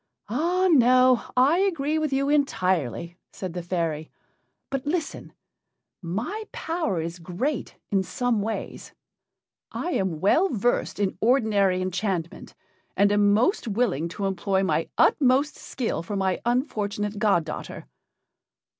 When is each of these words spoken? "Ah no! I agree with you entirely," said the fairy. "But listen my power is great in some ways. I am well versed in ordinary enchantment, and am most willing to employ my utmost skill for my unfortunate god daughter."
"Ah 0.29 0.67
no! 0.71 1.25
I 1.37 1.59
agree 1.59 1.99
with 1.99 2.11
you 2.11 2.27
entirely," 2.27 3.19
said 3.31 3.53
the 3.53 3.61
fairy. 3.61 4.09
"But 4.71 4.87
listen 4.87 5.31
my 6.01 6.45
power 6.51 6.99
is 6.99 7.19
great 7.19 7.75
in 7.91 8.01
some 8.01 8.41
ways. 8.41 8.95
I 9.71 9.91
am 9.91 10.19
well 10.19 10.49
versed 10.49 10.99
in 10.99 11.19
ordinary 11.21 11.83
enchantment, 11.83 12.55
and 12.97 13.11
am 13.11 13.31
most 13.31 13.67
willing 13.67 14.09
to 14.17 14.25
employ 14.25 14.63
my 14.63 14.89
utmost 14.97 15.55
skill 15.57 16.01
for 16.01 16.15
my 16.15 16.41
unfortunate 16.45 17.19
god 17.19 17.45
daughter." 17.45 17.85